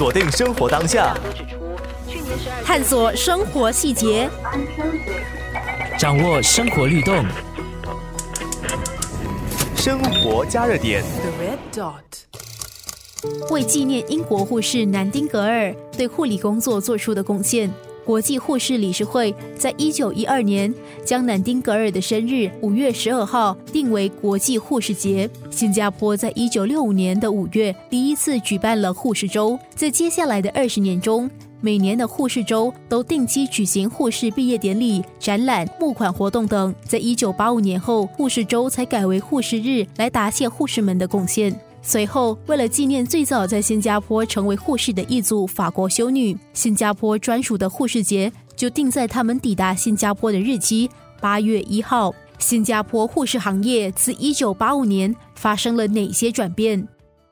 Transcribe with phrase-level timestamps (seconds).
[0.00, 1.14] 锁定生活当下，
[2.64, 4.30] 探索生活细节，
[5.98, 7.22] 掌握生活律动。
[9.76, 11.04] 生活加热点。
[13.50, 17.70] 为纪念英国护士南丁格尔对护理工作做出的贡献，
[18.10, 20.74] 国际护士理事会在一九一二年
[21.04, 25.30] 将南丁格尔的生日五月十二号定为国际护士节。
[25.48, 31.30] 新加坡在一九六五年的五月第一次举办了护士周，在接下来的二十年中。
[31.60, 36.74] 每年的护士周都定期举行护士毕业典礼、展览、募款活动等。
[36.82, 41.54] 在一九八五年后，护士周才改为护士日，来答谢护士们的贡献。
[41.82, 52.14] 随后，为了纪念最早在新加坡成为护士的一组法国修女，新加坡专属的护士节就定在他们抵达新加坡的日期——八月一号。
[52.38, 56.86] 新加坡护士行业自一九八五年发生了哪些转变？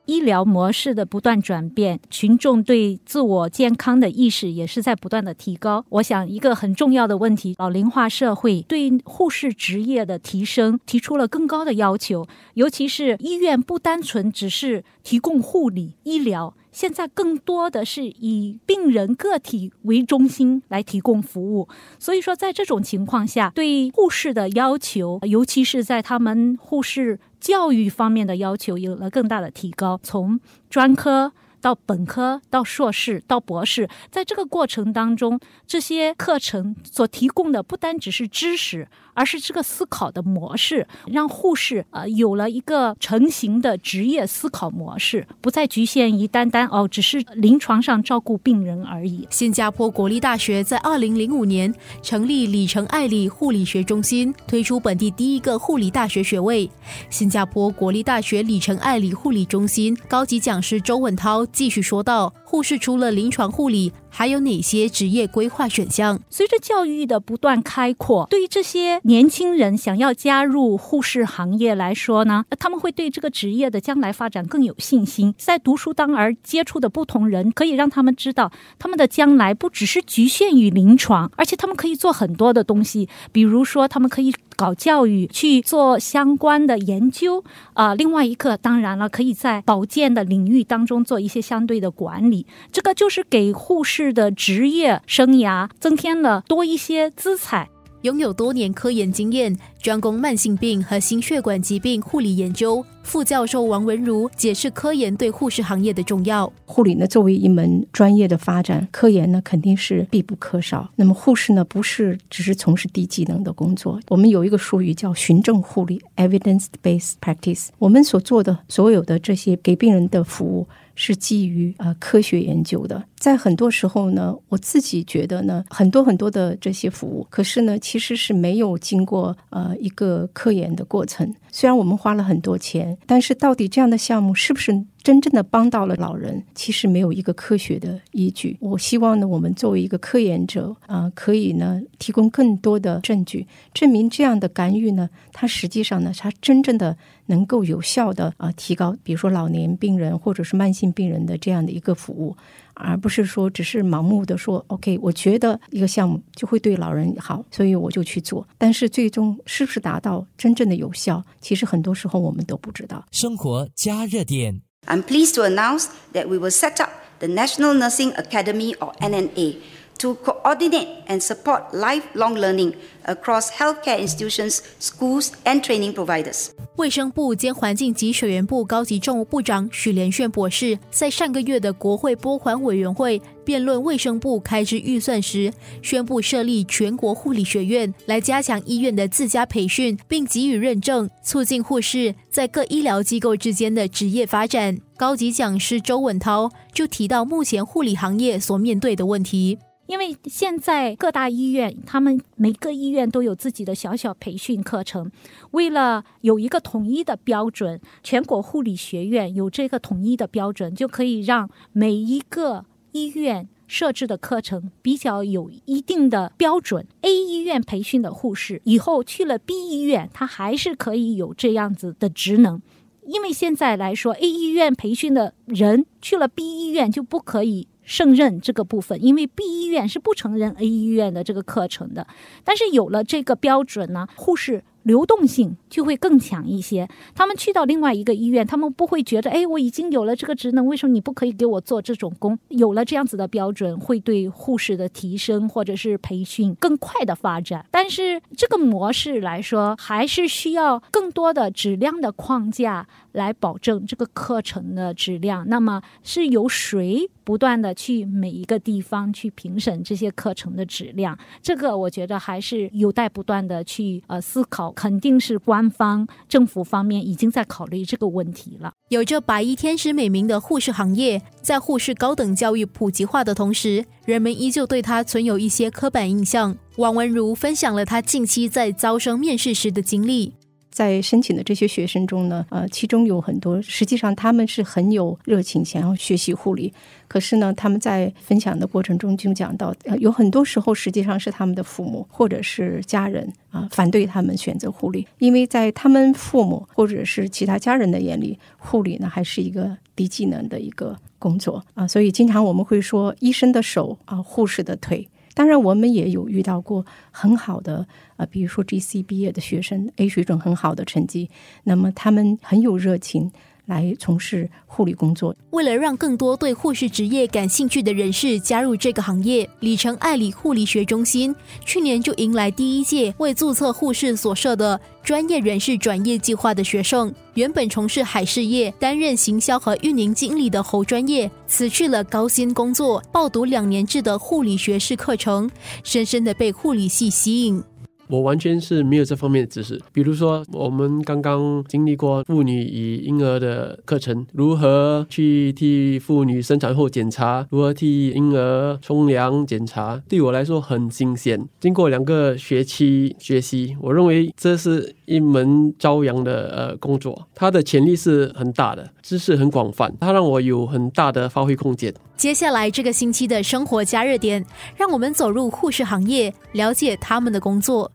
[0.09, 5.85] 医疗模式的不断转变，群众对自我健康的意识也是在不断的提高。
[5.89, 12.25] 我想，一个很重要的问题，老龄化社会对护士职业的提升提出了更高的要求，
[12.55, 16.55] 尤其是医院不单纯只是提供护理医疗。
[16.79, 21.67] 现在更多的是以病人个体为中心来提供服务，
[21.99, 29.99] 所以说在这种情况下，对护士的要求，尤其是在他们护士教育方面的要求，有了更大的提高。
[30.01, 38.87] 从专科到本科到硕士到博士，在这个过程当中，这些课程所提供的不单只是知识。
[39.15, 49.27] 而是这个思考的模式，让护士呃有了一个成型的职业思考模式，不再局限于单单哦只是临床上照顾病人而已。
[49.29, 56.71] 新加坡国立大学在二零零五年成立里程爱理护理学中心，推出本地第一个护理大学学位。
[57.09, 66.19] 新加坡国立大学里程爱理护理中心高级讲师周文涛继续说道：“护士除了临床护理。”还有哪些职业规划选项？
[66.31, 75.35] 随着教育的不断开阔，对于这些年轻人想要加入护士行业来说呢，他们会对这个职业的将来发展更有信心。
[75.37, 83.07] 在读书当儿接触的不同人，可以让他们知道，他们的将来不只是局限于临床，而且他们可以做很多的东西。
[83.31, 87.43] 比如说，他们可以搞教育，去做相关的研究。
[87.73, 92.38] 啊，另外一个当然了，可以在保健的领域当中做一些相对的管理。
[92.71, 94.09] 这个就是给护士。
[94.13, 97.69] 的职业生涯增添了多一些姿彩。
[98.03, 106.51] 拥有多年科研经验、专攻慢性病和心血管疾病护理研究，副教授王文如解释科研对护士行业的重要。
[106.65, 110.91] 护理呢，作为一门专业的发展，科研呢肯定是必不可少。
[110.97, 113.97] 那么护士呢，不是只是从事低技能的工作。
[114.09, 117.69] 我们有一个术语叫循证护理 （evidence-based practice）。
[117.77, 120.67] 我们所做的所有的这些给病人的服务。
[121.01, 131.33] 是基于呃科学研究的，在很多时候呢，我自己觉得呢，很多很多的这些服务，可是呢，其实是没有经过呃一个科研的过程。
[131.51, 138.57] 虽然我们花了很多钱，但是到底这样的项目是不是真正的帮到了老人，其实没有一个科学的依据。
[138.59, 146.97] 我希望呢，我们作为一个科研者啊，可以呢提供更多的证据，证明这样的干预呢，它实际上呢，它真正的。
[147.29, 152.35] 能够有效的啊提高，比如说老年病人或者是慢性病人的这样的一个服务，
[152.73, 158.47] 而不是说只是盲目的说 OK，我觉得一个项目就会对老人好，所以我就去做。
[158.57, 163.05] 但是最终是不是达到真正的有效，其实很多时候我们都不知道。
[163.11, 164.59] 生活加热点。
[164.89, 169.61] I'm pleased to announce that we will set up the National Nursing Academy or NNA.
[169.99, 172.73] To coordinate and support lifelong learning
[173.05, 176.49] across healthcare institutions, schools, and training providers.
[176.77, 185.51] 卫生部兼环境及水源部高级政务部长许连炫博士在上个月的国会拨款委员会辩论卫生部开支预算时，
[185.81, 194.77] 宣布设立全国护理学院，来加强医院的自家培训，并给予认证，促进护士在各医疗机构之间的职业发展。
[194.95, 199.59] 高级讲师周文涛就提到目前护理行业所面对的问题。
[199.89, 205.11] 因为现在各大医院，他们每个医院都有自己的小小培训课程。
[205.49, 216.85] 为了有一个统一的标准，全国护理学院有这个统一的标准，就可以让每一个医院设置的课程比较有一定的标准。
[217.01, 222.61] A 医院培训的护士以后去了 B 医院，他还是可以有这样子的职能。
[223.07, 227.67] 因为现在来说，A 医院培训的人去了 B 医院就不可以。
[227.89, 232.05] 胜任这个部分，因为 B 医院是不承认 A 医院的这个课程的。
[232.43, 236.87] 但是有了这个标准呢，护士流动性就会更强一些。
[237.15, 242.37] 他们去到另外一个医院，他们不会觉得，哎，我已经有了这个职能，为什么你不可以给我做这种工？
[242.49, 247.65] 有了这样子的标准，会对护士的提升或者是培训更快的发展。
[247.71, 252.87] 但是这个模式来说，还是需要更多的质量的框架。
[253.13, 261.15] 来保证这个课程的质量，那么是由谁不断的去每一个地方去评审这些课程的质量？
[261.43, 268.73] 这个我觉得还是有待不断的去呃思考，肯定是官方政府方面已经在考虑这个问题了。
[268.87, 276.57] 有着“白衣天使”美名的护士行业，在护士高等教育普及化的同时，人们依旧对它存有一些刻板印象。
[276.77, 280.33] 王文如分享了他近期在招生面试时的经历。
[280.79, 286.71] 在申请的这些学生中呢，呃，其中有很多实际上他们是很有热情，想要学习护理。
[287.05, 301.85] 可是呢，他们在分享的过程中就讲到，呃有很多时候实际上是他们的父母或者是家人啊反对他们选择护理，因为在他们父母或者是其他家人的眼里，护理呢还是一个低技能的一个工作啊。
[301.85, 305.05] 所以经常我们会说，医生的手啊，护士的腿。
[305.39, 307.87] 当然，我们也有遇到过很好的
[308.17, 311.29] 啊，比如说 GC 毕业的学生，A 水准很好的成绩，
[311.63, 313.31] 那么他们很有热情。
[313.69, 315.33] 来从事护理工作。
[315.51, 321.33] 为了让更多对护士职业感兴趣的人士加入这个行业，里程爱里护理学中心
[321.63, 327.13] 去年就迎来第一届为注册护士所设的专业人士转业计划的学生。
[327.35, 335.49] 原本从事海事业、担任行销和运营经理的侯专业，辞去了高薪工作，报读两年制的护理学士课程，
[335.83, 337.63] 深深的被护理系吸引。
[338.09, 339.79] 我完全是没有这方面的知识。
[339.93, 351.47] 比如说，我们刚刚经历过妇女与婴儿的课程，如何去替妇女生产后检查，如何替婴儿冲凉检查，对我来说很新鲜。
[351.59, 361.93] 经过两个学期学习，我认为这是一门朝阳的呃工作，它的潜力是很大的，知识很广泛，它让我有很大的发挥空间。
[362.17, 364.43] 接下来这个星期的生活加热点，
[364.75, 367.91] 让我们走入护士行业，了解他们的工作。